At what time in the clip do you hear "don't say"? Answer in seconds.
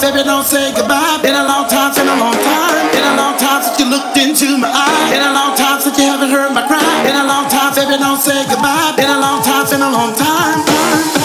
0.24-0.72, 7.98-8.44